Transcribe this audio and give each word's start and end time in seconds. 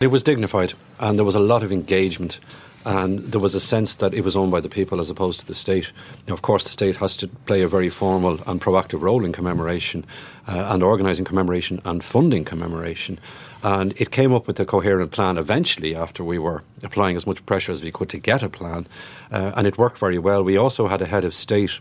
It 0.00 0.12
was 0.12 0.22
dignified, 0.22 0.74
and 1.00 1.18
there 1.18 1.24
was 1.24 1.34
a 1.34 1.40
lot 1.40 1.64
of 1.64 1.72
engagement, 1.72 2.38
and 2.84 3.18
there 3.18 3.40
was 3.40 3.56
a 3.56 3.60
sense 3.60 3.96
that 3.96 4.14
it 4.14 4.22
was 4.22 4.36
owned 4.36 4.52
by 4.52 4.60
the 4.60 4.68
people 4.68 5.00
as 5.00 5.10
opposed 5.10 5.40
to 5.40 5.46
the 5.46 5.56
state. 5.56 5.90
Now, 6.28 6.34
of 6.34 6.42
course, 6.42 6.62
the 6.62 6.70
state 6.70 6.98
has 6.98 7.16
to 7.16 7.26
play 7.26 7.62
a 7.62 7.66
very 7.66 7.90
formal 7.90 8.40
and 8.46 8.60
proactive 8.60 9.00
role 9.00 9.24
in 9.24 9.32
commemoration, 9.32 10.06
uh, 10.46 10.68
and 10.70 10.84
organising 10.84 11.24
commemoration 11.24 11.82
and 11.84 12.04
funding 12.04 12.44
commemoration. 12.44 13.18
And 13.64 13.92
it 14.00 14.12
came 14.12 14.32
up 14.32 14.46
with 14.46 14.60
a 14.60 14.64
coherent 14.64 15.10
plan 15.10 15.36
eventually 15.36 15.96
after 15.96 16.22
we 16.22 16.38
were 16.38 16.62
applying 16.84 17.16
as 17.16 17.26
much 17.26 17.44
pressure 17.44 17.72
as 17.72 17.82
we 17.82 17.90
could 17.90 18.10
to 18.10 18.18
get 18.18 18.44
a 18.44 18.48
plan, 18.48 18.86
uh, 19.32 19.50
and 19.56 19.66
it 19.66 19.78
worked 19.78 19.98
very 19.98 20.20
well. 20.20 20.44
We 20.44 20.56
also 20.56 20.86
had 20.86 21.02
a 21.02 21.06
head 21.06 21.24
of 21.24 21.34
state 21.34 21.80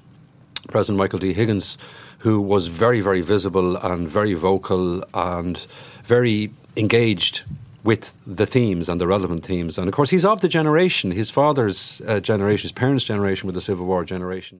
President 0.71 0.97
Michael 0.97 1.19
D. 1.19 1.33
Higgins, 1.33 1.77
who 2.17 2.41
was 2.41 2.65
very, 2.65 2.99
very 2.99 3.21
visible 3.21 3.77
and 3.77 4.09
very 4.09 4.33
vocal 4.33 5.03
and 5.13 5.59
very 6.03 6.51
engaged 6.75 7.43
with 7.83 8.13
the 8.25 8.45
themes 8.45 8.89
and 8.89 8.99
the 8.99 9.07
relevant 9.07 9.45
themes. 9.45 9.77
And 9.77 9.87
of 9.87 9.93
course, 9.93 10.09
he's 10.09 10.25
of 10.25 10.41
the 10.41 10.49
generation, 10.49 11.11
his 11.11 11.29
father's 11.29 12.01
uh, 12.07 12.19
generation, 12.19 12.63
his 12.63 12.71
parents' 12.71 13.03
generation 13.03 13.47
with 13.47 13.55
the 13.55 13.61
Civil 13.61 13.85
War 13.85 14.03
generation. 14.03 14.59